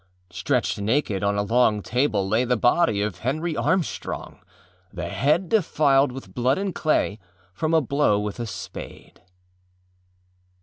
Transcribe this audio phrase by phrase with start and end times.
[0.31, 4.39] Stretched naked on a long table lay the body of Henry Armstrong,
[4.91, 7.19] the head defiled with blood and clay
[7.53, 9.21] from a blow with a spade.